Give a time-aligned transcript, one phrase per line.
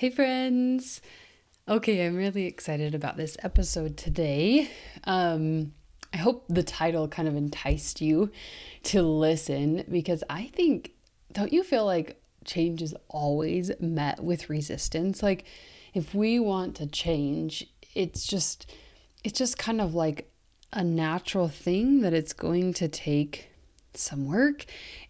[0.00, 1.02] Hey, friends.
[1.68, 4.70] Okay, I'm really excited about this episode today.
[5.04, 5.74] Um,
[6.14, 8.30] I hope the title kind of enticed you
[8.84, 10.92] to listen because I think,
[11.34, 15.22] don't you feel like change is always met with resistance?
[15.22, 15.44] Like,
[15.92, 18.72] if we want to change, it's just,
[19.22, 20.32] it's just kind of like
[20.72, 23.49] a natural thing that it's going to take
[23.96, 24.64] some work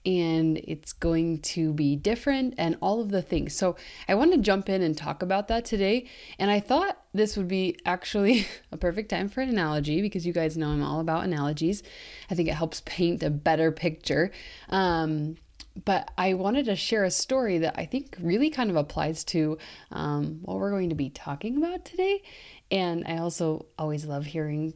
[0.06, 3.54] and it's going to be different and all of the things.
[3.54, 3.76] So,
[4.08, 6.06] I want to jump in and talk about that today.
[6.38, 10.32] And I thought this would be actually a perfect time for an analogy because you
[10.32, 11.82] guys know I'm all about analogies.
[12.30, 14.30] I think it helps paint a better picture.
[14.68, 15.36] Um,
[15.84, 19.58] but I wanted to share a story that I think really kind of applies to
[19.90, 22.22] um, what we're going to be talking about today.
[22.70, 24.74] And I also always love hearing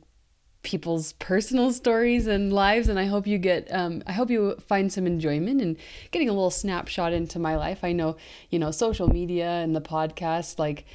[0.64, 4.92] people's personal stories and lives and i hope you get um, i hope you find
[4.92, 5.76] some enjoyment in
[6.10, 7.84] getting a little snapshot into my life.
[7.84, 8.16] I know
[8.50, 10.86] you know social media and the podcast like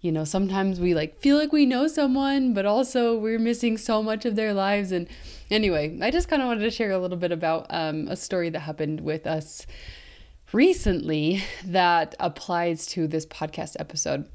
[0.00, 4.02] you know sometimes we like feel like we know someone but also we're missing so
[4.02, 4.90] much of their lives.
[4.90, 5.06] And
[5.50, 8.50] anyway i just kind of wanted to share a little bit about um, a story
[8.50, 9.66] that happened with us
[10.52, 14.28] recently that applies to this podcast episode.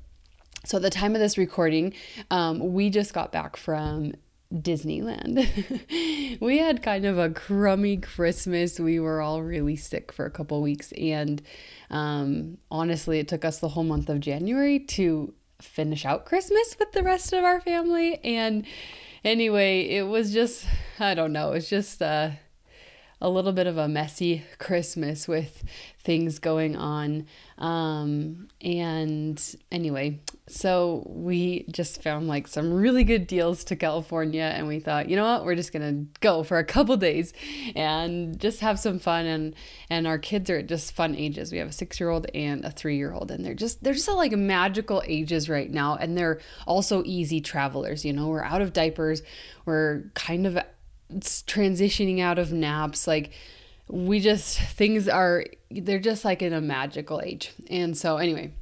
[0.66, 1.94] So, at the time of this recording,
[2.31, 4.14] um, we just got back from
[4.53, 6.39] Disneyland.
[6.39, 8.79] we had kind of a crummy Christmas.
[8.79, 10.91] We were all really sick for a couple weeks.
[10.93, 11.41] And
[11.89, 16.91] um, honestly, it took us the whole month of January to finish out Christmas with
[16.91, 18.19] the rest of our family.
[18.23, 18.65] And
[19.23, 20.65] anyway, it was just,
[20.99, 22.31] I don't know, it's just uh,
[23.23, 25.63] a little bit of a messy Christmas with
[25.99, 27.25] things going on.
[27.57, 34.67] Um, and anyway, so we just found like some really good deals to California, and
[34.67, 37.31] we thought, you know what, we're just gonna go for a couple days
[37.77, 39.25] and just have some fun.
[39.25, 39.55] And
[39.89, 41.53] and our kids are at just fun ages.
[41.53, 43.93] We have a six year old and a three year old, and they're just they're
[43.93, 48.03] just like magical ages right now, and they're also easy travelers.
[48.03, 49.21] You know, we're out of diapers,
[49.65, 50.58] we're kind of
[51.11, 53.31] transitioning out of naps, like
[53.87, 57.53] we just things are they're just like in a magical age.
[57.69, 58.53] And so anyway,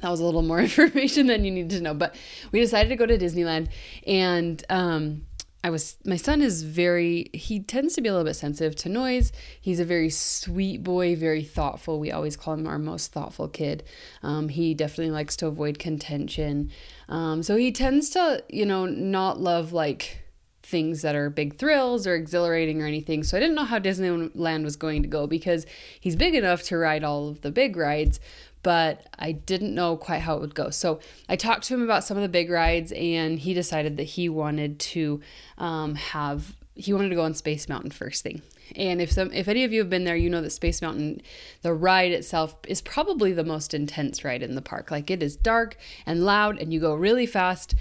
[0.00, 1.94] that was a little more information than you need to know.
[1.94, 2.14] But
[2.50, 3.68] we decided to go to Disneyland
[4.06, 5.26] and um
[5.64, 8.88] I was my son is very he tends to be a little bit sensitive to
[8.88, 9.32] noise.
[9.60, 12.00] He's a very sweet boy, very thoughtful.
[12.00, 13.84] We always call him our most thoughtful kid.
[14.24, 16.72] Um, he definitely likes to avoid contention.
[17.08, 20.21] Um, so he tends to, you know, not love like
[20.62, 23.22] things that are big thrills or exhilarating or anything.
[23.22, 25.66] So I didn't know how Disneyland was going to go because
[26.00, 28.20] he's big enough to ride all of the big rides,
[28.62, 30.70] but I didn't know quite how it would go.
[30.70, 34.04] So I talked to him about some of the big rides, and he decided that
[34.04, 35.20] he wanted to
[35.58, 38.40] um, have he wanted to go on Space Mountain first thing.
[38.76, 41.22] And if some if any of you have been there, you know that Space Mountain,
[41.62, 44.90] the ride itself is probably the most intense ride in the park.
[44.90, 47.74] Like it is dark and loud and you go really fast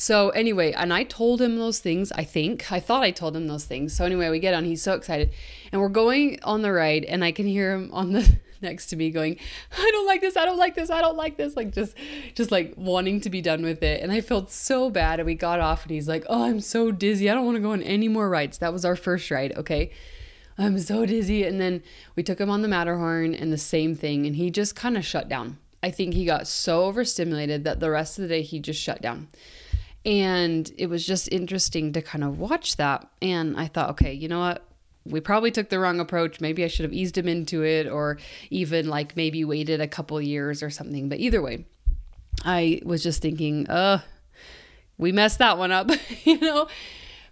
[0.00, 2.70] so anyway, and I told him those things, I think.
[2.70, 3.96] I thought I told him those things.
[3.96, 5.32] So anyway, we get on, he's so excited.
[5.72, 8.96] And we're going on the ride and I can hear him on the next to
[8.96, 9.38] me going,
[9.76, 11.96] I don't like this, I don't like this, I don't like this, like just
[12.36, 14.00] just like wanting to be done with it.
[14.00, 15.18] And I felt so bad.
[15.18, 17.28] And we got off and he's like, Oh, I'm so dizzy.
[17.28, 18.58] I don't want to go on any more rides.
[18.58, 19.90] That was our first ride, okay?
[20.56, 21.42] I'm so dizzy.
[21.42, 21.82] And then
[22.14, 25.04] we took him on the Matterhorn and the same thing, and he just kind of
[25.04, 25.58] shut down.
[25.82, 29.00] I think he got so overstimulated that the rest of the day he just shut
[29.02, 29.28] down.
[30.04, 33.08] And it was just interesting to kind of watch that.
[33.20, 34.64] And I thought, okay, you know what?
[35.04, 36.40] We probably took the wrong approach.
[36.40, 38.18] Maybe I should have eased him into it or
[38.50, 41.08] even like maybe waited a couple years or something.
[41.08, 41.66] But either way,
[42.44, 44.00] I was just thinking, uh,
[44.98, 45.90] we messed that one up,
[46.24, 46.68] you know?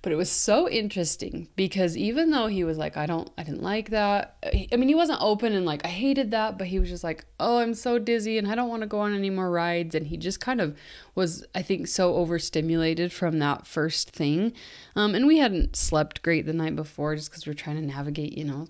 [0.02, 3.62] But it was so interesting because even though he was like, I don't, I didn't
[3.62, 4.36] like that.
[4.44, 7.24] I mean, he wasn't open and like, I hated that, but he was just like,
[7.40, 9.94] oh, I'm so dizzy and I don't want to go on any more rides.
[9.94, 10.76] And he just kind of
[11.14, 14.52] was, I think, so overstimulated from that first thing.
[14.94, 18.36] Um, and we hadn't slept great the night before just because we're trying to navigate,
[18.36, 18.68] you know,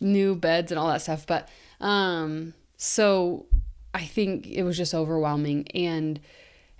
[0.00, 1.26] new beds and all that stuff.
[1.26, 1.48] But
[1.80, 3.46] um, so
[3.92, 5.66] I think it was just overwhelming.
[5.74, 6.20] And,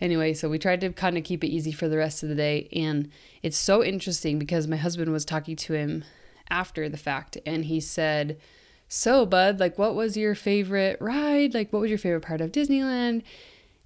[0.04, 2.34] Anyway, so we tried to kind of keep it easy for the rest of the
[2.34, 2.68] day.
[2.74, 3.08] And
[3.42, 6.04] it's so interesting because my husband was talking to him
[6.50, 8.38] after the fact and he said,
[8.86, 11.54] So, bud, like, what was your favorite ride?
[11.54, 13.22] Like, what was your favorite part of Disneyland?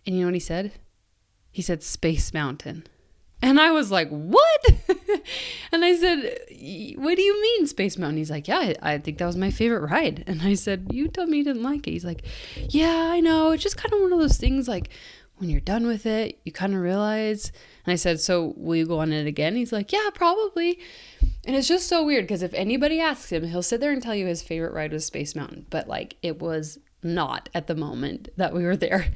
[0.04, 0.72] And you know what he said?
[1.52, 2.88] He said, Space Mountain.
[3.40, 4.66] And I was like, What?
[5.72, 6.36] and I said,
[6.96, 8.16] What do you mean, Space Mountain?
[8.16, 10.24] He's like, Yeah, I, think that was my favorite ride.
[10.26, 11.92] And I said, You told me you didn't like it.
[11.92, 12.24] He's like,
[12.70, 13.52] Yeah, I know.
[13.52, 14.90] It's just kind of one of those things like,
[15.38, 17.52] when you're done with it, you kind of realize.
[17.86, 19.56] And I said, So will you go on it again?
[19.56, 20.78] He's like, Yeah, probably.
[21.46, 24.14] And it's just so weird because if anybody asks him, he'll sit there and tell
[24.14, 25.66] you his favorite ride was Space Mountain.
[25.70, 29.06] But like, it was not at the moment that we were there.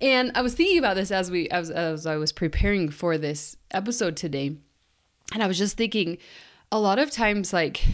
[0.00, 3.56] And I was thinking about this as we as, as I was preparing for this
[3.70, 4.56] episode today.
[5.34, 6.18] And I was just thinking
[6.70, 7.84] a lot of times like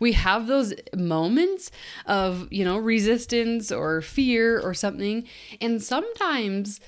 [0.00, 1.70] we have those moments
[2.06, 5.26] of, you know, resistance or fear or something,
[5.60, 6.80] and sometimes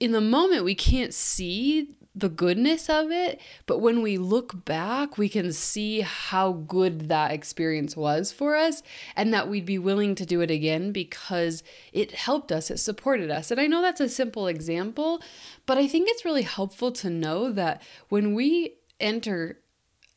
[0.00, 5.16] in the moment we can't see the goodness of it, but when we look back,
[5.16, 8.82] we can see how good that experience was for us
[9.16, 13.30] and that we'd be willing to do it again because it helped us, it supported
[13.30, 13.50] us.
[13.50, 15.22] And I know that's a simple example,
[15.64, 17.80] but I think it's really helpful to know that
[18.10, 19.58] when we enter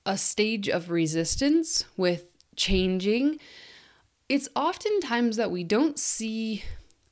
[0.06, 2.26] a stage of resistance with
[2.58, 3.40] changing,
[4.28, 6.64] it's oftentimes that we don't see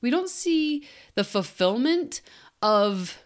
[0.03, 0.85] we don't see
[1.15, 2.21] the fulfillment
[2.61, 3.17] of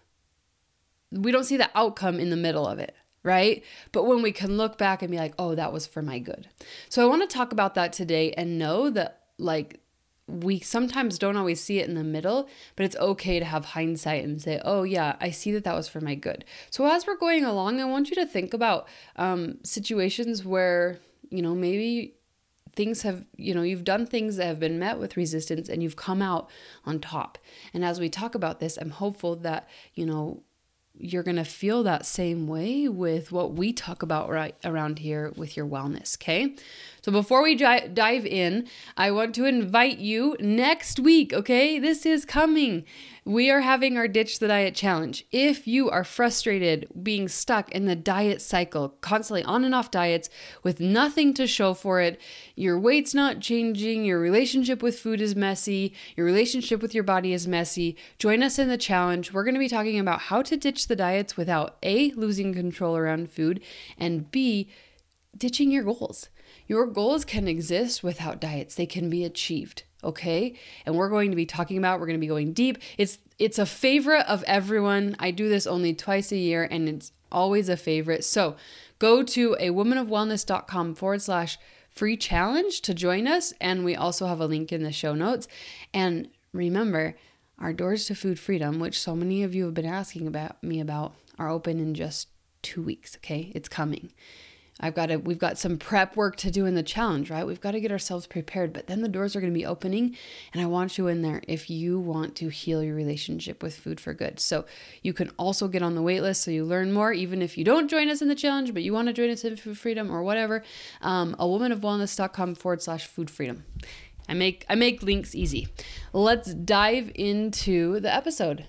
[1.12, 2.96] we don't see the outcome in the middle of it
[3.28, 3.64] right?
[3.92, 6.48] But when we can look back and be like, oh, that was for my good.
[6.88, 9.82] So I want to talk about that today and know that, like,
[10.28, 14.24] we sometimes don't always see it in the middle, but it's okay to have hindsight
[14.24, 16.46] and say, oh, yeah, I see that that was for my good.
[16.70, 18.88] So as we're going along, I want you to think about
[19.18, 21.00] um, situations where,
[21.30, 22.17] you know, maybe
[22.78, 25.98] things have, you know, you've done things that have been met with resistance and you've
[25.98, 26.50] come out
[26.86, 27.38] on top.
[27.74, 30.44] And as we talk about this, I'm hopeful that, you know,
[31.00, 35.32] you're going to feel that same way with what we talk about right around here
[35.36, 36.56] with your wellness, okay?
[37.08, 38.68] So before we dive in,
[38.98, 41.80] I want to invite you next week, okay?
[41.80, 42.84] This is coming.
[43.24, 45.26] We are having our Ditch the Diet Challenge.
[45.32, 50.30] If you are frustrated being stuck in the diet cycle, constantly on and off diets
[50.64, 52.20] with nothing to show for it,
[52.58, 57.32] your weight's not changing, your relationship with food is messy, your relationship with your body
[57.32, 59.32] is messy, join us in the challenge.
[59.32, 62.98] We're going to be talking about how to ditch the diets without A, losing control
[62.98, 63.62] around food,
[63.98, 64.70] and B,
[65.38, 66.28] ditching your goals.
[66.68, 70.54] Your goals can exist without diets, they can be achieved okay?
[70.86, 72.80] And we're going to be talking about we're going to be going deep.
[72.98, 75.16] It's it's a favorite of everyone.
[75.20, 78.24] I do this only twice a year and it's always a favorite.
[78.24, 78.56] So
[78.98, 81.60] go to a womanofwellness.com forward slash
[81.92, 85.48] free challenge to join us and we also have a link in the show notes.
[85.94, 87.16] And remember
[87.60, 90.80] our doors to food freedom which so many of you have been asking about me
[90.80, 92.30] about are open in just
[92.64, 93.52] two weeks okay?
[93.54, 94.12] It's coming
[94.80, 97.46] I've got to we've got some prep work to do in the challenge, right?
[97.46, 100.16] We've got to get ourselves prepared, but then the doors are going to be opening
[100.54, 104.00] and I want you in there if you want to heal your relationship with food
[104.00, 104.40] for good.
[104.40, 104.66] So,
[105.02, 107.64] you can also get on the wait list so you learn more even if you
[107.64, 110.12] don't join us in the challenge, but you want to join us in food freedom
[110.12, 110.64] or whatever.
[111.02, 113.66] Um, a womanofwellness.com forward slash food freedom.
[114.30, 115.70] I make I make links easy.
[116.14, 118.66] Let's dive into the episode.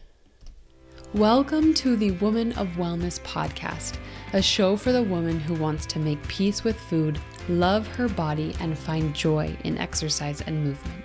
[1.14, 3.96] Welcome to the Woman of Wellness podcast,
[4.34, 8.54] a show for the woman who wants to make peace with food, love her body,
[8.60, 11.04] and find joy in exercise and movement.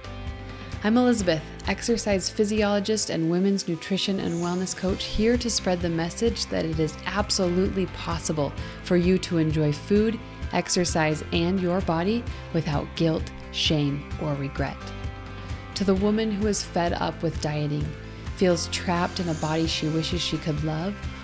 [0.84, 6.48] I'm Elizabeth, exercise physiologist and women's nutrition and wellness coach, here to spread the message
[6.48, 8.52] that it is absolutely possible
[8.84, 10.20] for you to enjoy food,
[10.52, 12.22] exercise, and your body
[12.52, 13.24] without guilt,
[13.54, 14.76] shame, or regret.
[15.76, 17.88] To the woman who is fed up with dieting,
[18.36, 20.94] feels trapped in a body she wishes she could love,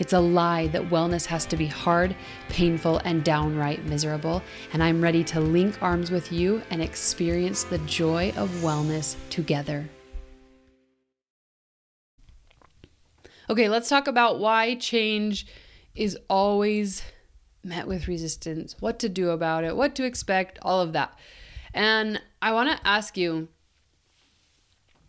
[0.00, 2.16] It's a lie that wellness has to be hard,
[2.48, 4.42] painful, and downright miserable.
[4.72, 9.86] And I'm ready to link arms with you and experience the joy of wellness together.
[13.50, 15.46] Okay, let's talk about why change
[15.94, 17.02] is always
[17.62, 21.18] met with resistance, what to do about it, what to expect, all of that.
[21.74, 23.48] And I want to ask you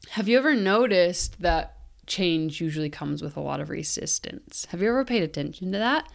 [0.10, 1.78] have you ever noticed that
[2.12, 4.68] change usually comes with a lot of resistance.
[4.70, 6.08] Have you ever paid attention to that?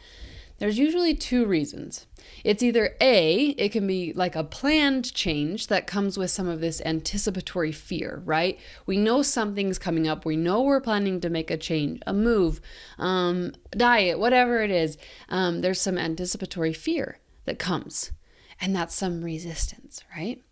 [0.59, 2.07] there's usually two reasons.
[2.43, 6.61] It's either A, it can be like a planned change that comes with some of
[6.61, 8.59] this anticipatory fear, right?
[8.87, 10.25] We know something's coming up.
[10.25, 12.61] We know we're planning to make a change, a move,
[12.99, 14.97] um, diet, whatever it is.
[15.29, 18.13] Um, there's some anticipatory fear that comes,
[18.61, 20.43] and that's some resistance, right?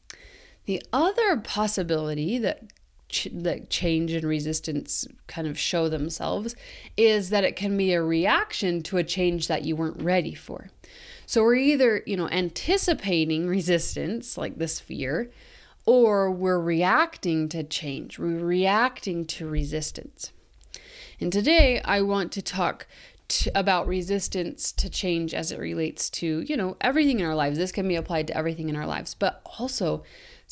[0.67, 2.63] The other possibility that
[3.15, 6.55] ch- that change and resistance kind of show themselves
[6.97, 10.69] is that it can be a reaction to a change that you weren't ready for.
[11.27, 15.31] So we're either, you know, anticipating resistance, like this fear,
[15.87, 18.19] or we're reacting to change.
[18.19, 20.33] We're reacting to resistance.
[21.21, 22.87] And today I want to talk
[23.29, 27.57] to, about resistance to change as it relates to, you know, everything in our lives.
[27.57, 30.03] This can be applied to everything in our lives, but also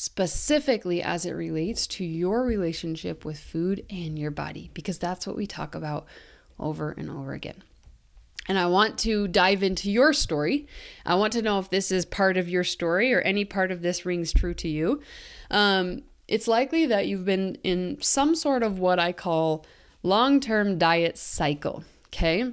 [0.03, 5.37] specifically as it relates to your relationship with food and your body, because that's what
[5.37, 6.07] we talk about
[6.59, 7.63] over and over again.
[8.49, 10.67] And I want to dive into your story.
[11.07, 13.81] I want to know if this is part of your story or any part of
[13.81, 15.01] this rings true to you.
[15.53, 19.65] Um, it's likely that you've been in some sort of what I call
[20.03, 21.85] long term diet cycle.
[22.09, 22.51] Okay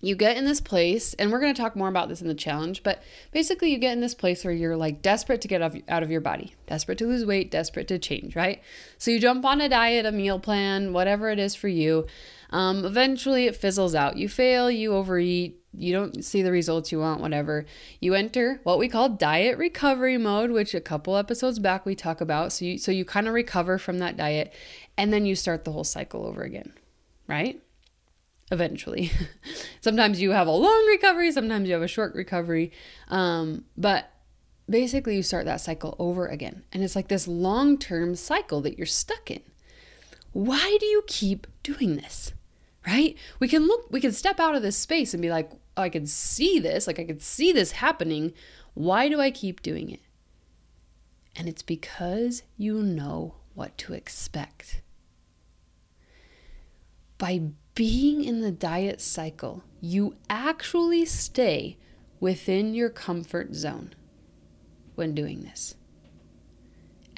[0.00, 2.34] you get in this place, and we're going to talk more about this in the
[2.34, 6.02] challenge, but basically, you get in this place where you're like desperate to get out
[6.02, 8.62] of your body, desperate to lose weight, desperate to change, right?
[8.98, 12.06] So you jump on a diet, a meal plan, whatever it is for you.
[12.50, 14.16] Um, eventually, it fizzles out.
[14.16, 17.64] You fail, you overeat, you don't see the results you want, whatever.
[18.00, 22.20] You enter what we call diet recovery mode, which a couple episodes back we talk
[22.20, 22.52] about.
[22.52, 24.52] So you, so you kind of recover from that diet,
[24.96, 26.72] and then you start the whole cycle over again,
[27.26, 27.60] right?
[28.50, 29.10] Eventually.
[29.80, 32.72] sometimes you have a long recovery, sometimes you have a short recovery.
[33.08, 34.10] Um, but
[34.68, 36.64] basically, you start that cycle over again.
[36.72, 39.42] And it's like this long term cycle that you're stuck in.
[40.32, 42.32] Why do you keep doing this?
[42.86, 43.16] Right?
[43.40, 45.88] We can look, we can step out of this space and be like, oh, I
[45.88, 48.32] can see this, like I can see this happening.
[48.74, 50.00] Why do I keep doing it?
[51.34, 54.82] And it's because you know what to expect.
[57.18, 57.40] By
[57.76, 61.76] being in the diet cycle, you actually stay
[62.18, 63.94] within your comfort zone
[64.94, 65.76] when doing this.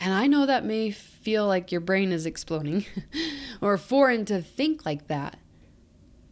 [0.01, 2.85] And I know that may feel like your brain is exploding
[3.61, 5.39] or foreign to think like that.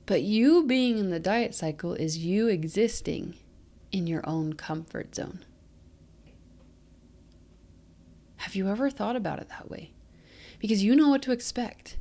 [0.07, 3.35] But you being in the diet cycle is you existing
[3.93, 5.45] in your own comfort zone.
[8.39, 9.93] Have you ever thought about it that way?
[10.59, 11.97] Because you know what to expect.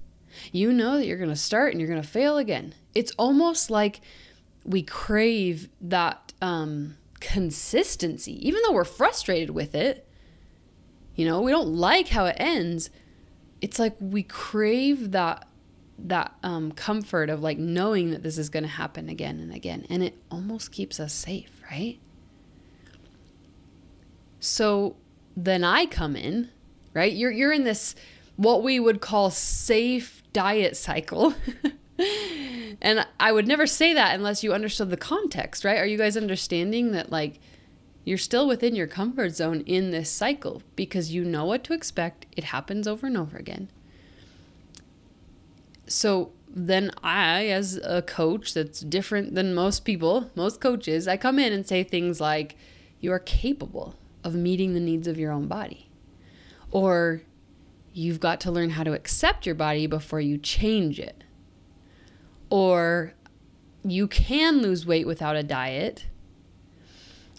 [0.51, 2.73] You know that you're going to start and you're going to fail again.
[2.93, 4.01] It's almost like
[4.63, 10.07] we crave that um, consistency, even though we're frustrated with it.
[11.15, 12.89] You know, we don't like how it ends.
[13.61, 15.47] It's like we crave that
[15.97, 19.85] that um, comfort of like knowing that this is going to happen again and again,
[19.89, 21.99] and it almost keeps us safe, right?
[24.41, 24.97] So
[25.37, 26.49] then I come in,
[26.93, 27.11] right?
[27.11, 27.95] You're you're in this
[28.35, 31.33] what we would call safe diet cycle.
[32.81, 35.79] and I would never say that unless you understood the context, right?
[35.79, 37.39] Are you guys understanding that like
[38.03, 42.27] you're still within your comfort zone in this cycle because you know what to expect.
[42.37, 43.69] It happens over and over again.
[45.87, 51.39] So then I, as a coach that's different than most people, most coaches, I come
[51.39, 52.55] in and say things like,
[52.99, 55.89] You are capable of meeting the needs of your own body.
[56.71, 57.21] Or
[57.95, 61.23] you've got to learn how to accept your body before you change it.
[62.49, 63.13] Or
[63.85, 66.05] you can lose weight without a diet.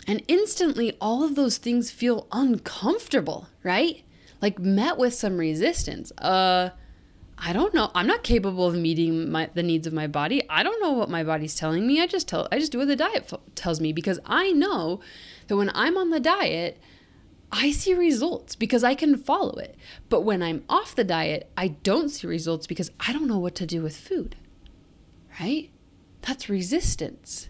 [0.06, 4.02] And instantly, all of those things feel uncomfortable, right?
[4.40, 6.10] Like met with some resistance.
[6.18, 6.70] Uh,
[7.36, 7.90] I don't know.
[7.94, 10.42] I'm not capable of meeting my, the needs of my body.
[10.48, 12.00] I don't know what my body's telling me.
[12.00, 12.48] I just tell.
[12.50, 15.00] I just do what the diet tells me because I know
[15.48, 16.80] that when I'm on the diet,
[17.52, 19.76] I see results because I can follow it.
[20.08, 23.54] But when I'm off the diet, I don't see results because I don't know what
[23.56, 24.36] to do with food.
[25.40, 25.70] Right?
[26.22, 27.48] That's resistance.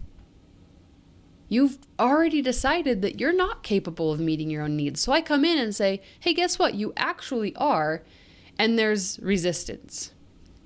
[1.49, 5.01] You've already decided that you're not capable of meeting your own needs.
[5.01, 6.75] So I come in and say, hey, guess what?
[6.75, 8.03] You actually are.
[8.59, 10.11] And there's resistance.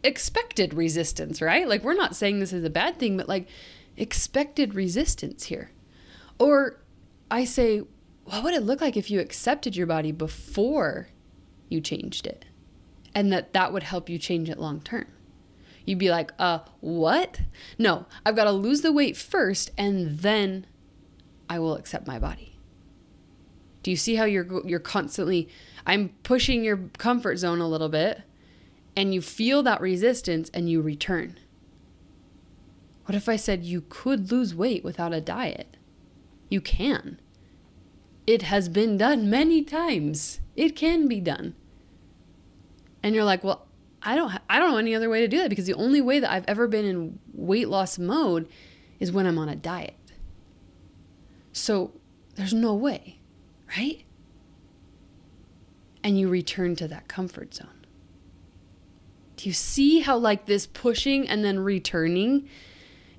[0.04, 1.68] Expected resistance, right?
[1.68, 3.48] Like, we're not saying this is a bad thing, but like
[3.96, 5.72] expected resistance here.
[6.40, 6.82] Or
[7.30, 7.84] I say,
[8.26, 11.10] what would it look like if you accepted your body before
[11.70, 12.46] you changed it?
[13.14, 15.06] And that that would help you change it long term.
[15.86, 17.42] You'd be like, uh, what?
[17.78, 20.66] No, I've got to lose the weight first and then
[21.50, 22.58] I will accept my body.
[23.84, 25.50] Do you see how you're you're constantly
[25.86, 28.22] I'm pushing your comfort zone a little bit
[28.96, 31.40] and you feel that resistance and you return.
[33.06, 35.78] What if I said you could lose weight without a diet?
[36.50, 37.20] You can.
[38.32, 40.40] It has been done many times.
[40.56, 41.54] It can be done.
[43.04, 43.68] And you're like, "Well,
[44.02, 46.22] I don't I don't know any other way to do that because the only way
[46.22, 48.48] that I've ever been in weight loss mode
[49.02, 50.14] is when I'm on a diet."
[51.52, 51.92] So,
[52.36, 53.20] there's no way,
[53.78, 54.06] right?
[56.02, 57.86] And you return to that comfort zone.
[59.36, 62.48] Do you see how like this pushing and then returning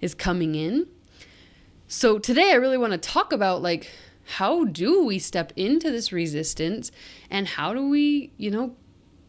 [0.00, 0.86] is coming in?
[1.86, 3.90] So today I really want to talk about like
[4.24, 6.90] how do we step into this resistance
[7.30, 8.76] and how do we, you know,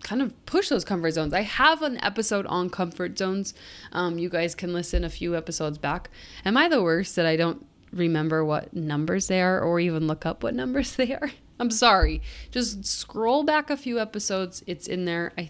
[0.04, 1.34] kind of push those comfort zones.
[1.34, 3.54] I have an episode on comfort zones.
[3.92, 6.10] Um, you guys can listen a few episodes back.
[6.46, 10.26] Am I the worst that I don't remember what numbers they are or even look
[10.26, 11.32] up what numbers they are?
[11.60, 12.22] I'm sorry.
[12.52, 14.64] Just scroll back a few episodes.
[14.68, 15.32] It's in there.
[15.38, 15.50] I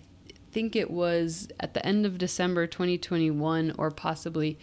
[0.51, 4.59] think it was at the end of December 2021 or possibly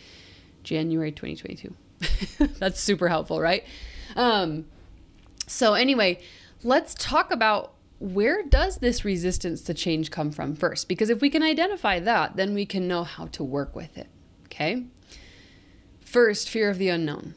[0.63, 1.75] January 2022.
[2.59, 3.65] That's super helpful, right?
[4.17, 4.67] Um,
[5.47, 6.21] so anyway,
[6.63, 10.89] let's talk about where does this resistance to change come from first?
[10.89, 14.09] Because if we can identify that, then we can know how to work with it.
[14.47, 14.87] Okay?
[16.01, 17.35] First, fear of the unknown.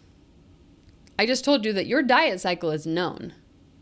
[1.20, 3.34] I just told you that your diet cycle is known.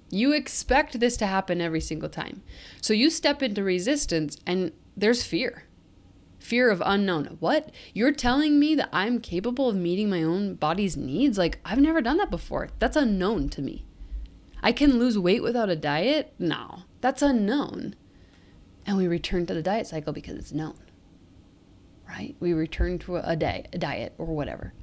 [0.09, 2.41] You expect this to happen every single time.
[2.81, 5.63] So you step into resistance and there's fear.
[6.51, 7.37] Fear of unknown.
[7.39, 7.71] What?
[7.93, 11.37] You're telling me that I'm capable of meeting my own body's needs?
[11.37, 12.67] Like, I've never done that before.
[12.77, 13.85] That's unknown to me.
[14.61, 16.33] I can lose weight without a diet?
[16.37, 17.95] No, that's unknown.
[18.85, 20.75] And we return to the diet cycle because it's known,
[22.05, 22.35] right?
[22.41, 24.73] We return to a, day, a diet or whatever.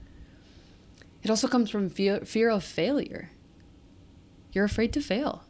[1.23, 3.29] It also comes from fear of failure.
[4.53, 5.45] You're afraid to fail.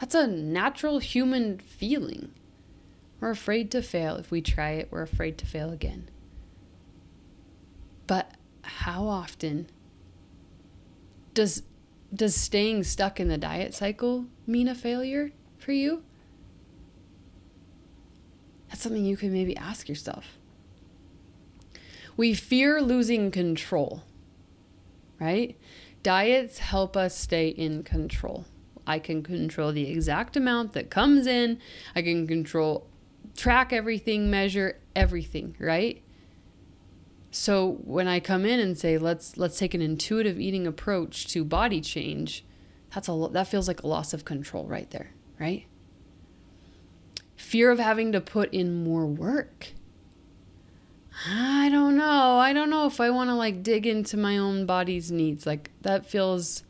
[0.00, 2.32] That's a natural human feeling.
[3.24, 4.16] We're afraid to fail.
[4.16, 6.10] If we try it, we're afraid to fail again.
[8.06, 9.70] But how often
[11.32, 11.62] does
[12.14, 16.02] does staying stuck in the diet cycle mean a failure for you?
[18.68, 20.38] That's something you can maybe ask yourself.
[22.18, 24.02] We fear losing control,
[25.18, 25.56] right?
[26.02, 28.44] Diets help us stay in control.
[28.86, 31.58] I can control the exact amount that comes in.
[31.96, 32.86] I can control,
[33.36, 36.02] track everything, measure everything, right?
[37.30, 41.44] So when I come in and say let's let's take an intuitive eating approach to
[41.44, 42.44] body change,
[42.94, 45.66] that's a that feels like a loss of control right there, right?
[47.36, 49.72] Fear of having to put in more work.
[51.28, 52.38] I don't know.
[52.38, 55.44] I don't know if I want to like dig into my own body's needs.
[55.44, 56.62] Like that feels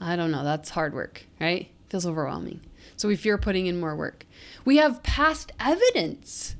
[0.00, 0.44] I don't know.
[0.44, 1.70] That's hard work, right?
[1.94, 2.60] Feels overwhelming.
[2.96, 4.26] So we fear putting in more work.
[4.64, 6.56] We have past evidence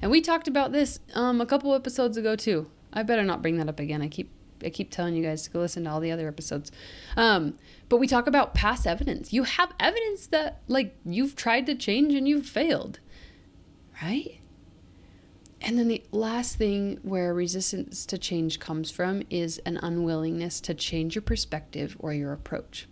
[0.00, 2.70] and we talked about this um, a couple episodes ago too.
[2.92, 4.00] I better not bring that up again.
[4.00, 4.30] I keep
[4.64, 6.70] I keep telling you guys to go listen to all the other episodes.
[7.16, 9.32] Um, but we talk about past evidence.
[9.32, 13.00] You have evidence that like you've tried to change and you've failed.
[14.00, 14.38] Right?
[15.60, 20.74] And then the last thing where resistance to change comes from is an unwillingness to
[20.74, 22.86] change your perspective or your approach.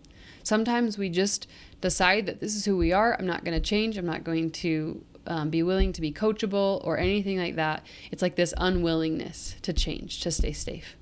[0.49, 1.47] Sometimes we just
[1.81, 3.17] decide that this is who we are.
[3.19, 3.97] I'm not going to change.
[3.97, 7.87] I'm not going to um, be willing to be coachable or anything like that.
[8.11, 10.97] It's like this unwillingness to change, to stay safe.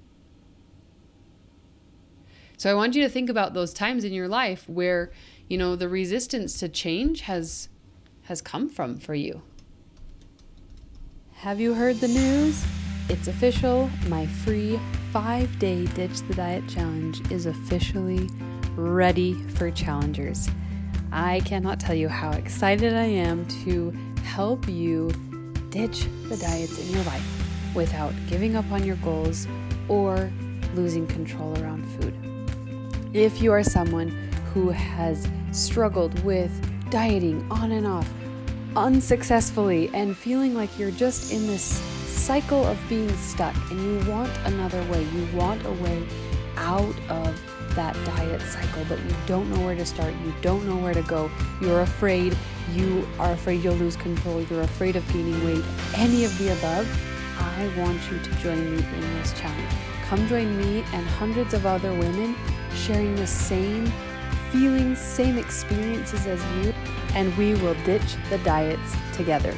[2.58, 5.12] So I want you to think about those times in your life where,
[5.48, 7.68] you know, the resistance to change has
[8.22, 9.42] has come from for you.
[11.34, 12.64] Have you heard the news?
[13.08, 13.88] It's official.
[14.08, 14.80] My free
[15.12, 18.28] 5-day ditch the diet challenge is officially
[18.74, 20.48] ready for challengers.
[21.16, 23.90] I cannot tell you how excited I am to
[24.22, 25.10] help you
[25.70, 29.48] ditch the diets in your life without giving up on your goals
[29.88, 30.30] or
[30.74, 32.14] losing control around food.
[33.14, 34.10] If you are someone
[34.52, 36.52] who has struggled with
[36.90, 38.12] dieting on and off
[38.76, 44.30] unsuccessfully and feeling like you're just in this cycle of being stuck and you want
[44.44, 46.06] another way, you want a way
[46.58, 47.40] out of
[47.76, 51.02] that diet cycle, but you don't know where to start, you don't know where to
[51.02, 52.36] go, you're afraid,
[52.72, 56.88] you are afraid you'll lose control, you're afraid of gaining weight, any of the above,
[57.38, 59.72] I want you to join me in this challenge.
[60.08, 62.34] Come join me and hundreds of other women
[62.74, 63.86] sharing the same
[64.50, 66.72] feelings, same experiences as you,
[67.14, 69.52] and we will ditch the diets together.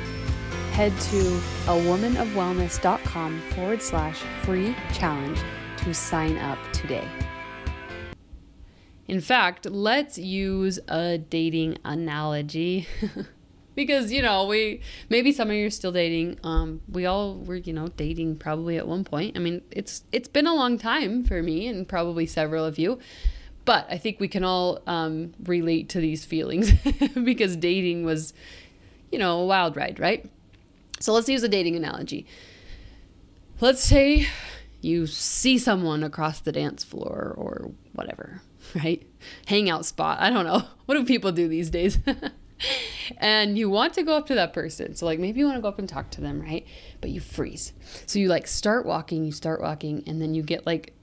[0.73, 5.39] Head to awomanofwellness.com forward slash free challenge
[5.79, 7.09] to sign up today.
[9.09, 12.87] In fact, let's use a dating analogy.
[13.79, 16.37] because you know we maybe some of you are still dating.
[16.43, 19.37] Um, we all were you know dating probably at one point.
[19.37, 22.99] I mean, it's it's been a long time for me and probably several of you.
[23.65, 26.73] But I think we can all um, relate to these feelings
[27.25, 28.33] because dating was,
[29.13, 30.29] you know, a wild ride, right?
[31.01, 32.27] So let's use a dating analogy.
[33.61, 34.27] Let's say
[34.81, 38.43] you see someone across the dance floor or whatever,
[38.75, 39.07] right?
[39.47, 40.19] Hangout spot.
[40.21, 40.63] I don't know.
[40.87, 41.99] What do people do these days?
[43.19, 44.95] and you want to go up to that person.
[44.95, 46.67] So, like, maybe you want to go up and talk to them, right?
[47.03, 47.75] But you freeze.
[48.07, 50.95] So, you like start walking, you start walking, and then you get like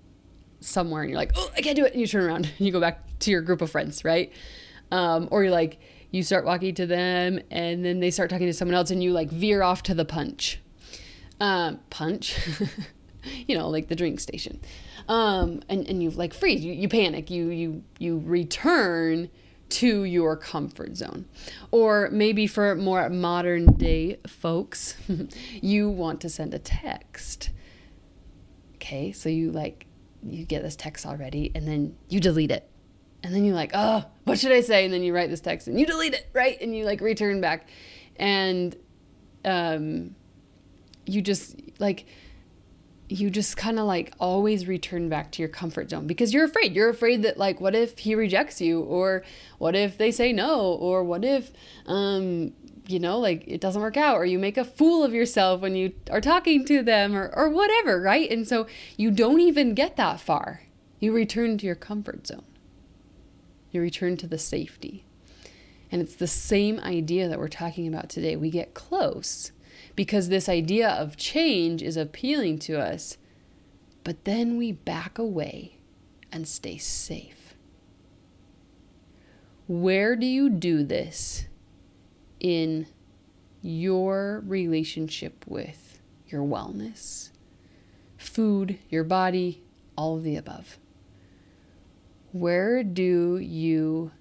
[0.60, 1.92] somewhere and you're like, oh, I can't do it.
[1.92, 4.32] And you turn around and you go back to your group of friends, right?
[4.92, 5.80] Um, or you're like,
[6.12, 9.12] you start walking to them and then they start talking to someone else and you
[9.12, 10.60] like veer off to the punch.
[11.40, 12.38] Um, punch,
[13.48, 14.60] you know, like the drink station.
[15.08, 19.30] Um, and, and you like freeze, you, you panic, you, you, you return
[19.68, 21.26] to your comfort zone.
[21.72, 24.96] Or maybe for more modern day folks,
[25.62, 27.50] you want to send a text.
[28.76, 29.88] Okay, so you like
[30.28, 32.70] you get this text already and then you delete it.
[33.24, 34.86] And then you're like, oh, what should I say?
[34.86, 36.60] And then you write this text and you delete it, right?
[36.62, 37.68] And you like return back.
[38.18, 38.76] And
[39.44, 40.16] um,
[41.06, 42.06] you just like,
[43.08, 46.76] you just kind of like always return back to your comfort zone because you're afraid.
[46.76, 48.82] You're afraid that like, what if he rejects you?
[48.82, 49.24] Or
[49.58, 50.60] what if they say no?
[50.62, 51.52] Or what if,
[51.86, 52.54] um,
[52.88, 55.76] you know, like it doesn't work out, or you make a fool of yourself when
[55.76, 58.30] you are talking to them, or, or whatever, right?
[58.30, 60.64] And so you don't even get that far.
[61.00, 62.46] You return to your comfort zone,
[63.72, 65.06] you return to the safety.
[65.92, 68.36] And it's the same idea that we're talking about today.
[68.36, 69.52] We get close
[69.96, 73.18] because this idea of change is appealing to us,
[74.04, 75.78] but then we back away
[76.32, 77.56] and stay safe.
[79.68, 81.48] Where do you do this
[82.40, 82.86] in
[83.62, 87.32] your relationship with your wellness,
[88.18, 89.64] food, your body,
[89.98, 90.78] all of the above.
[92.32, 94.12] Where do you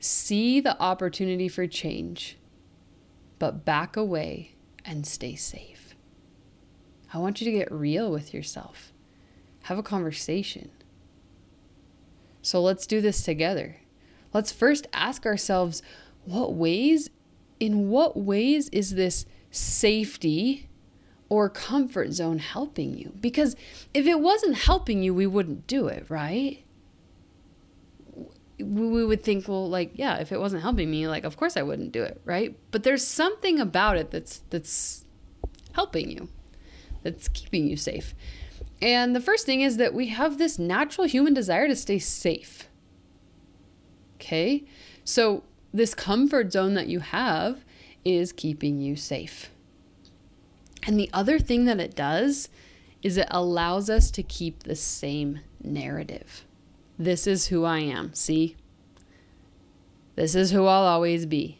[0.00, 2.38] see the opportunity for change,
[3.38, 4.51] but back away
[4.84, 5.94] and stay safe?
[7.12, 8.92] I want you to get real with yourself.
[9.64, 10.70] Have a conversation.
[12.40, 13.76] So let's do this together.
[14.32, 15.82] Let's first ask ourselves
[16.24, 17.10] what ways,
[17.60, 20.68] in what ways is this safety
[21.28, 23.14] or comfort zone helping you?
[23.20, 23.56] Because
[23.94, 26.64] if it wasn't helping you, we wouldn't do it, right?
[28.62, 31.62] We would think, well, like, yeah, if it wasn't helping me, like, of course I
[31.62, 32.56] wouldn't do it, right?
[32.70, 35.04] But there's something about it that's that's
[35.72, 36.28] helping you,
[37.02, 38.14] that's keeping you safe.
[38.80, 42.68] And the first thing is that we have this natural human desire to stay safe.
[44.16, 44.64] Okay?
[45.04, 47.64] So this comfort zone that you have
[48.04, 49.50] is keeping you safe.
[50.84, 52.48] And the other thing that it does
[53.02, 56.44] is it allows us to keep the same narrative.
[57.02, 58.14] This is who I am.
[58.14, 58.54] See?
[60.14, 61.58] This is who I'll always be.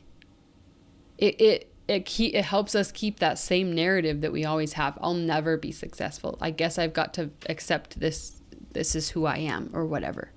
[1.19, 4.97] It it it keep, it helps us keep that same narrative that we always have.
[5.03, 6.39] I'll never be successful.
[6.41, 10.31] I guess I've got to accept this this is who I am or whatever.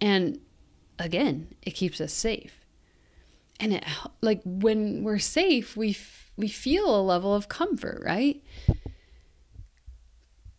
[0.00, 0.38] And
[1.00, 2.64] again, it keeps us safe.
[3.58, 3.84] And it
[4.20, 8.40] like when we're safe, we f- we feel a level of comfort, right?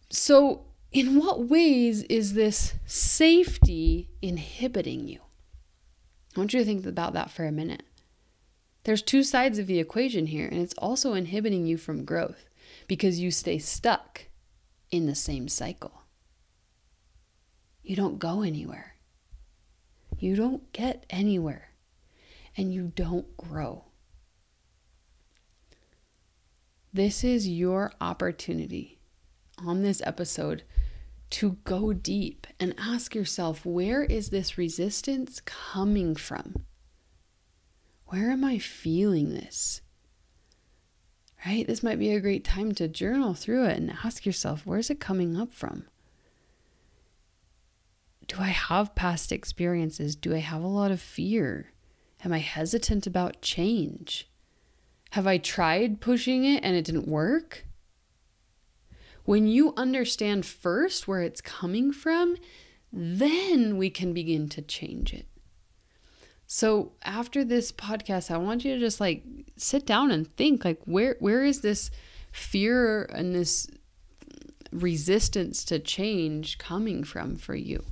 [0.09, 5.19] So, in what ways is this safety inhibiting you?
[6.35, 7.83] I want you to think about that for a minute.
[8.83, 12.49] There's two sides of the equation here, and it's also inhibiting you from growth
[12.87, 14.25] because you stay stuck
[14.91, 16.03] in the same cycle.
[17.81, 18.93] You don't go anywhere
[20.23, 21.71] you don't get anywhere
[22.55, 23.83] and you don't grow.
[26.93, 28.99] This is your opportunity
[29.57, 30.63] on this episode
[31.33, 36.65] to go deep and ask yourself where is this resistance coming from?
[38.07, 39.81] Where am I feeling this?
[41.45, 41.67] Right?
[41.67, 44.99] This might be a great time to journal through it and ask yourself where's it
[44.99, 45.85] coming up from?
[48.27, 50.15] do I have past experiences?
[50.15, 51.73] Do I have a lot of fear?
[52.23, 54.29] Am I hesitant about change?
[55.11, 57.65] Have I tried pushing it and it didn't work?
[59.25, 62.35] When you understand first where it's coming from,
[62.91, 65.27] then we can begin to change it.
[66.45, 69.23] So after this podcast, I want you to just like
[69.55, 71.89] sit down and think like where where is this
[72.31, 73.67] fear and this
[74.71, 77.83] resistance to change coming from for you?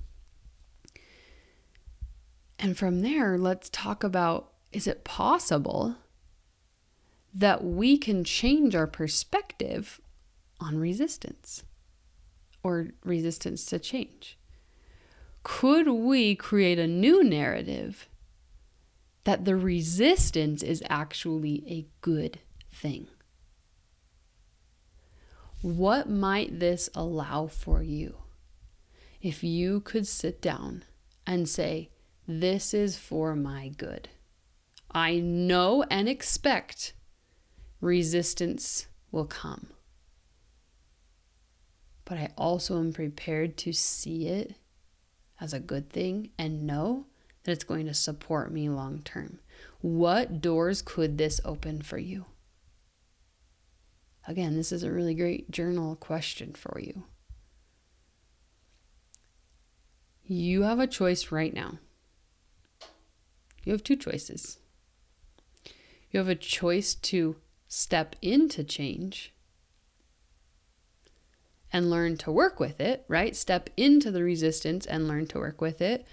[2.60, 5.96] And from there, let's talk about is it possible
[7.34, 10.01] that we can change our perspective
[10.62, 11.63] on resistance
[12.63, 14.38] or resistance to change?
[15.43, 18.08] Could we create a new narrative
[19.24, 22.39] that the resistance is actually a good
[22.71, 23.08] thing?
[25.62, 28.17] What might this allow for you
[29.21, 30.84] if you could sit down
[31.26, 31.89] and say,
[32.28, 34.10] This is for my good?
[34.91, 36.93] I know and expect
[37.80, 39.67] resistance will come.
[42.12, 44.56] But I also am prepared to see it
[45.39, 47.06] as a good thing and know
[47.43, 49.39] that it's going to support me long term.
[49.80, 52.26] What doors could this open for you?
[54.28, 57.06] Again, this is a really great journal question for you.
[60.26, 61.80] You have a choice right now.
[63.63, 64.58] You have two choices.
[66.10, 67.38] You have a choice to
[67.69, 69.32] step into change
[71.74, 73.36] and learn to work with it, right?
[73.36, 76.06] Step into the resistance and learn to work with it.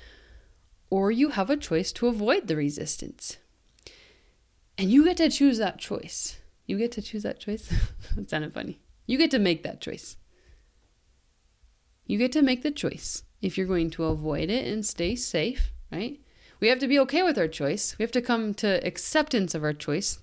[0.91, 3.37] Or you have a choice to avoid the resistance.
[4.77, 6.39] And you get to choose that choice.
[6.67, 7.73] You get to choose that choice.
[8.17, 8.79] that sounded funny.
[9.07, 10.17] You get to make that choice.
[12.07, 15.73] You get to make the choice if you're going to avoid it and stay safe,
[15.91, 16.21] right?
[16.61, 17.97] We have to be okay with our choice.
[17.99, 20.21] We have to come to acceptance of our choice.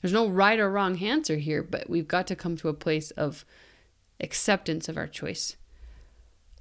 [0.00, 3.10] There's no right or wrong answer here, but we've got to come to a place
[3.12, 3.44] of
[4.20, 5.56] acceptance of our choice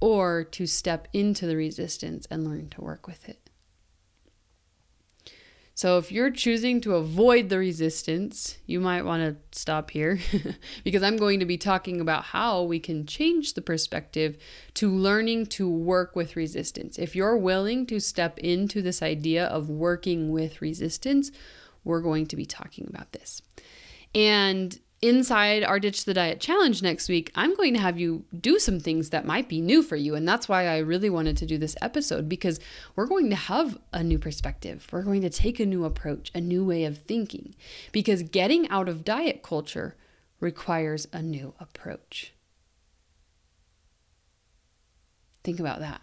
[0.02, 3.50] or to step into the resistance and learn to work with it.
[5.80, 10.19] So, if you're choosing to avoid the resistance, you might want to stop here
[10.84, 14.38] because I'm going to be talking about how we can change the perspective
[14.74, 17.00] to learning to work with resistance.
[17.00, 21.32] If you're willing to step into this idea of working with resistance,
[21.86, 23.41] we're going to be talking about this.
[24.13, 28.59] And inside our Ditch the Diet challenge next week, I'm going to have you do
[28.59, 30.15] some things that might be new for you.
[30.15, 32.59] And that's why I really wanted to do this episode because
[32.95, 34.88] we're going to have a new perspective.
[34.91, 37.55] We're going to take a new approach, a new way of thinking,
[37.91, 39.95] because getting out of diet culture
[40.39, 42.33] requires a new approach.
[45.43, 46.01] Think about that.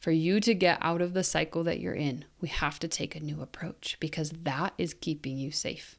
[0.00, 3.14] For you to get out of the cycle that you're in, we have to take
[3.14, 5.96] a new approach because that is keeping you safe.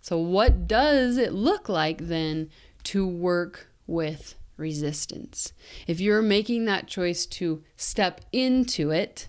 [0.00, 2.50] So, what does it look like then
[2.84, 5.52] to work with resistance?
[5.86, 9.28] If you're making that choice to step into it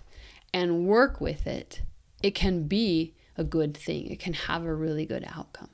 [0.52, 1.82] and work with it,
[2.22, 4.06] it can be a good thing.
[4.08, 5.68] It can have a really good outcome.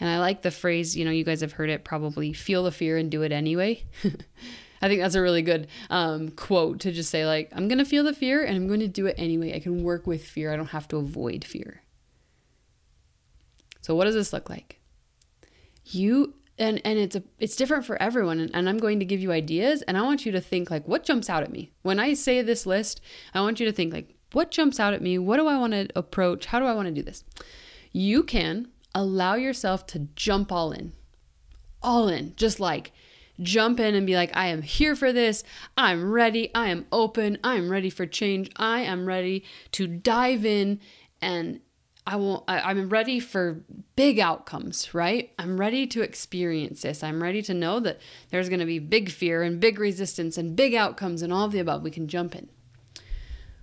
[0.00, 2.72] And I like the phrase, you know, you guys have heard it probably feel the
[2.72, 3.84] fear and do it anyway.
[4.82, 7.84] I think that's a really good um, quote to just say, like, I'm going to
[7.84, 9.54] feel the fear and I'm going to do it anyway.
[9.54, 10.52] I can work with fear.
[10.52, 11.83] I don't have to avoid fear.
[13.84, 14.80] So, what does this look like?
[15.84, 19.18] You and and it's a it's different for everyone and, and i'm going to give
[19.18, 21.98] you ideas and i want you to think like what jumps out at me when
[21.98, 23.00] i say this list
[23.34, 25.72] i want you to think like what jumps out at me what do i want
[25.72, 27.24] to approach how do i want to do this
[27.90, 30.92] you can allow yourself to jump all in
[31.82, 32.92] all in just like
[33.40, 35.42] jump in and be like, I am here for this.
[35.76, 36.54] I'm ready.
[36.54, 37.38] I am open.
[37.42, 38.50] I am ready for change.
[38.56, 40.80] I am ready to dive in
[41.20, 41.60] and
[42.06, 43.64] I will I, I'm ready for
[43.96, 45.32] big outcomes, right?
[45.38, 47.02] I'm ready to experience this.
[47.02, 47.98] I'm ready to know that
[48.30, 51.52] there's going to be big fear and big resistance and big outcomes and all of
[51.52, 51.82] the above.
[51.82, 52.48] We can jump in.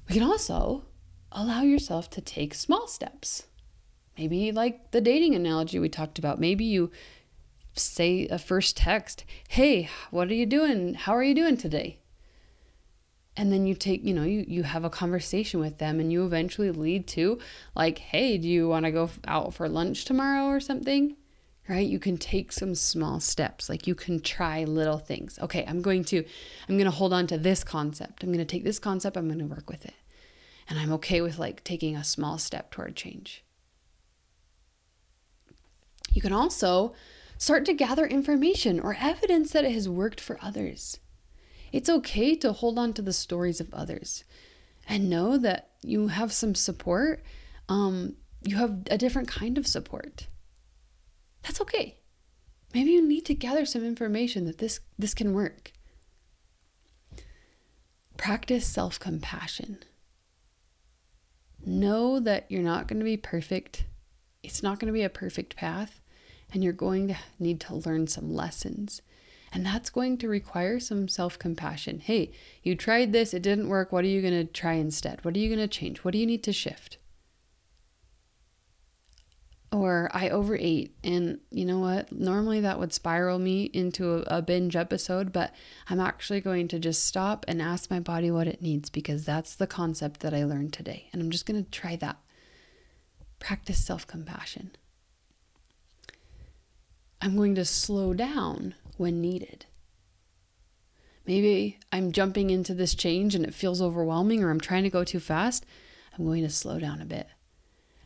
[0.10, 0.86] We can also
[1.32, 3.46] allow yourself to take small steps.
[4.18, 6.40] Maybe like the dating analogy we talked about.
[6.40, 6.92] Maybe you
[7.74, 10.96] say a first text, Hey, what are you doing?
[10.96, 12.01] How are you doing today?
[13.42, 16.24] And then you take, you know, you, you have a conversation with them and you
[16.26, 17.40] eventually lead to,
[17.76, 21.16] like, Hey, do you want to go out for lunch tomorrow or something?
[21.68, 21.88] Right?
[21.88, 23.68] You can take some small steps.
[23.68, 25.40] Like you can try little things.
[25.42, 26.24] Okay, I'm going to,
[26.70, 28.22] I'm going to hold on to this concept.
[28.22, 29.96] I'm going to take this concept, I'm going to work with it.
[30.70, 33.44] And I'm okay with like taking a small step toward change.
[36.14, 36.94] You can also
[37.42, 41.00] Start to gather information or evidence that it has worked for others.
[41.72, 44.24] It's okay to hold on to the stories of others
[44.88, 47.24] and know that you have some support.
[47.70, 50.28] Um, you have a different kind of support.
[51.44, 51.98] That's okay.
[52.74, 55.72] Maybe you need to gather some information that this, this can work.
[58.18, 59.80] Practice self compassion.
[61.66, 63.86] Know that you're not going to be perfect.
[64.44, 66.02] It's not going to be a perfect path
[66.54, 69.02] and you're going to need to learn some lessons.
[69.54, 72.00] And that's going to require some self compassion.
[72.00, 72.32] Hey,
[72.64, 73.92] you tried this, it didn't work.
[73.92, 75.24] What are you going to try instead?
[75.26, 76.00] What are you going to change?
[76.00, 76.98] What do you need to shift?
[79.74, 82.12] Or I overate, and you know what?
[82.12, 85.54] Normally that would spiral me into a, a binge episode, but
[85.90, 89.56] I'm actually going to just stop and ask my body what it needs because that's
[89.56, 91.08] the concept that I learned today.
[91.14, 92.18] And I'm just going to try that.
[93.40, 94.72] Practice self compassion.
[97.22, 99.66] I'm going to slow down when needed.
[101.26, 105.04] Maybe I'm jumping into this change and it feels overwhelming or I'm trying to go
[105.04, 105.66] too fast.
[106.14, 107.28] I'm going to slow down a bit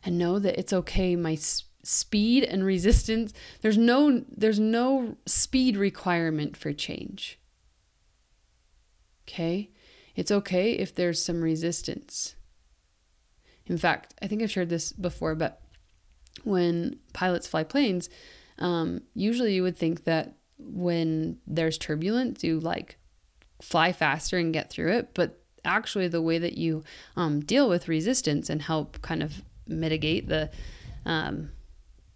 [0.02, 1.36] and know that it's okay my
[1.82, 7.38] speed and resistance there's no there's no speed requirement for change.
[9.28, 9.70] Okay?
[10.14, 12.36] It's okay if there's some resistance.
[13.66, 15.60] In fact, I think I've shared this before, but
[16.44, 18.08] when pilots fly planes,
[18.58, 22.96] um, usually you would think that when there's turbulence, you like
[23.60, 25.14] fly faster and get through it.
[25.14, 26.84] But actually, the way that you
[27.16, 30.50] um, deal with resistance and help kind of mitigate the,
[31.04, 31.50] um,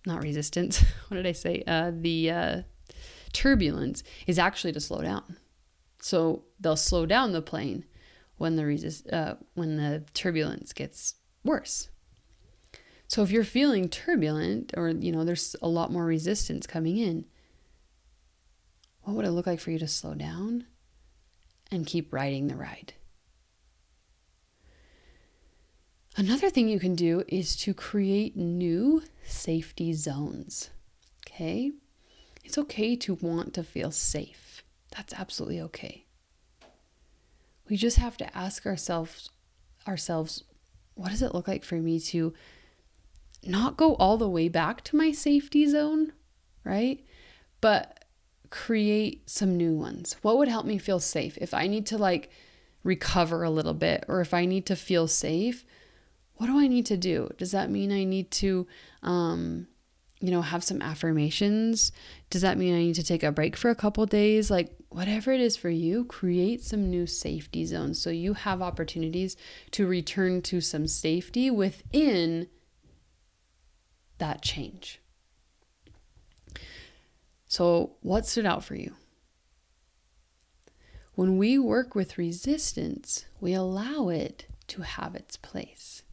[0.06, 1.62] not resistance, what did I say?
[1.66, 2.62] Uh, the uh,
[3.32, 5.36] turbulence is actually to slow down.
[6.00, 7.84] So they'll slow down the plane
[8.38, 11.90] when the resist uh, when the turbulence gets worse.
[13.06, 17.26] So if you're feeling turbulent or you know there's a lot more resistance coming in,
[19.02, 20.66] what would it look like for you to slow down
[21.70, 22.94] and keep riding the ride?
[26.16, 30.70] Another thing you can do is to create new safety zones.
[31.26, 31.72] Okay?
[32.44, 34.62] It's okay to want to feel safe.
[34.96, 36.06] That's absolutely okay.
[37.68, 39.30] We just have to ask ourselves
[39.86, 40.44] ourselves
[40.94, 42.34] what does it look like for me to
[43.44, 46.12] not go all the way back to my safety zone,
[46.64, 47.02] right?
[47.60, 47.99] But
[48.50, 50.16] create some new ones.
[50.22, 51.38] What would help me feel safe?
[51.40, 52.30] If I need to like
[52.82, 55.64] recover a little bit or if I need to feel safe,
[56.34, 57.30] what do I need to do?
[57.38, 58.66] Does that mean I need to
[59.02, 59.68] um
[60.20, 61.92] you know, have some affirmations?
[62.28, 64.50] Does that mean I need to take a break for a couple days?
[64.50, 69.36] Like whatever it is for you, create some new safety zones so you have opportunities
[69.70, 72.48] to return to some safety within
[74.18, 74.99] that change.
[77.50, 78.94] So, what stood out for you?
[81.16, 86.04] When we work with resistance, we allow it to have its place.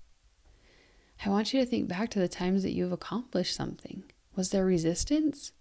[1.24, 4.06] I want you to think back to the times that you've accomplished something.
[4.36, 5.52] Was there resistance?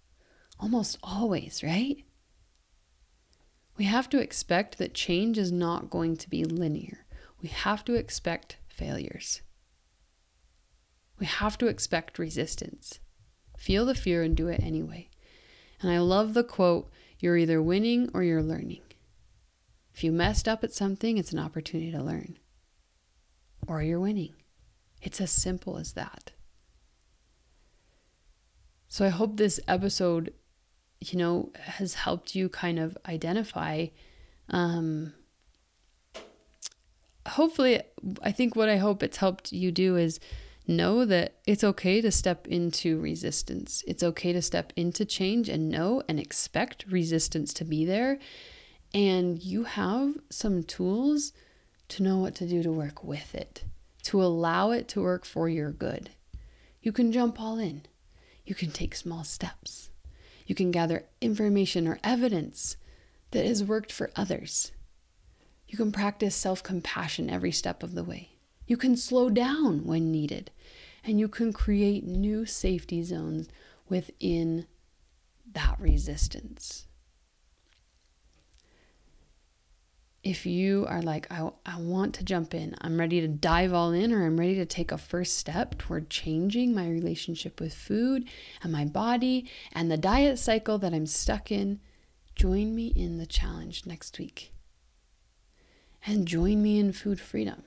[0.59, 2.03] Almost always, right?
[3.77, 7.05] We have to expect that change is not going to be linear.
[7.39, 9.43] We have to expect failures.
[11.19, 12.99] We have to expect resistance.
[13.55, 15.06] Feel the fear and do it anyway.
[15.81, 18.81] And I love the quote you're either winning or you're learning.
[19.93, 22.37] If you messed up at something, it's an opportunity to learn.
[23.67, 24.35] Or you're winning.
[25.01, 26.31] It's as simple as that.
[28.87, 30.33] So I hope this episode,
[31.01, 33.87] you know, has helped you kind of identify.
[34.49, 35.13] Um,
[37.27, 37.81] hopefully,
[38.21, 40.19] I think what I hope it's helped you do is
[40.67, 43.83] know that it's okay to step into resistance.
[43.87, 48.19] It's okay to step into change and know and expect resistance to be there.
[48.93, 51.33] And you have some tools
[51.89, 53.63] to know what to do to work with it,
[54.03, 56.09] to allow it to work for your good.
[56.81, 57.83] You can jump all in,
[58.45, 59.89] you can take small steps,
[60.45, 62.77] you can gather information or evidence
[63.31, 64.71] that has worked for others.
[65.67, 68.36] You can practice self compassion every step of the way.
[68.67, 70.51] You can slow down when needed,
[71.03, 73.47] and you can create new safety zones
[73.87, 74.67] within
[75.53, 76.85] that resistance.
[80.21, 83.93] If you are like, I, I want to jump in, I'm ready to dive all
[83.93, 88.27] in, or I'm ready to take a first step toward changing my relationship with food
[88.61, 91.79] and my body and the diet cycle that I'm stuck in,
[92.35, 94.51] join me in the challenge next week.
[96.05, 97.63] And join me in food freedom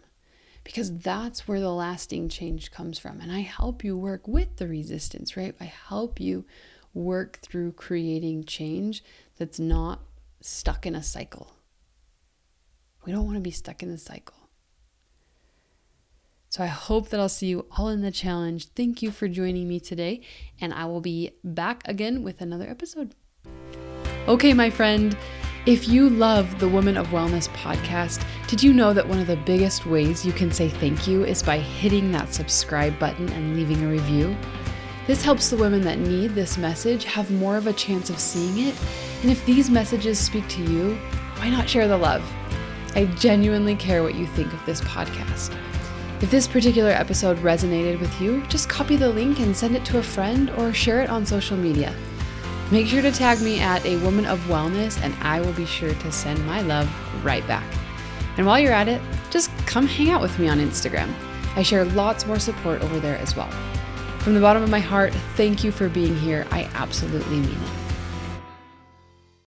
[0.64, 3.20] because that's where the lasting change comes from.
[3.20, 5.54] And I help you work with the resistance, right?
[5.60, 6.44] I help you
[6.92, 9.02] work through creating change
[9.36, 10.00] that's not
[10.40, 11.52] stuck in a cycle.
[13.04, 14.36] We don't want to be stuck in the cycle.
[16.50, 18.70] So I hope that I'll see you all in the challenge.
[18.74, 20.22] Thank you for joining me today,
[20.60, 23.14] and I will be back again with another episode.
[24.26, 25.16] Okay, my friend.
[25.66, 29.36] If you love the Woman of Wellness podcast, did you know that one of the
[29.36, 33.84] biggest ways you can say thank you is by hitting that subscribe button and leaving
[33.84, 34.36] a review?
[35.06, 38.66] This helps the women that need this message have more of a chance of seeing
[38.66, 38.74] it
[39.22, 40.96] And if these messages speak to you,
[41.36, 42.28] why not share the love?
[42.96, 45.56] I genuinely care what you think of this podcast.
[46.20, 49.98] If this particular episode resonated with you, just copy the link and send it to
[49.98, 51.94] a friend or share it on social media.
[52.72, 55.94] Make sure to tag me at a woman of wellness, and I will be sure
[55.94, 56.90] to send my love
[57.24, 57.64] right back.
[58.36, 59.00] And while you're at it,
[59.30, 61.12] just come hang out with me on Instagram.
[61.56, 63.50] I share lots more support over there as well.
[64.20, 66.46] From the bottom of my heart, thank you for being here.
[66.50, 67.79] I absolutely mean it.